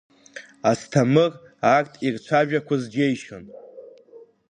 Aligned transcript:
Асҭамыр 0.69 1.31
арҭ 1.75 1.93
ирцәажәақәоз 2.07 2.83
џьеишьон. 2.93 3.43